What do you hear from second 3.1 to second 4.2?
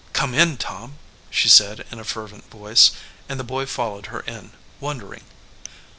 and the boy followed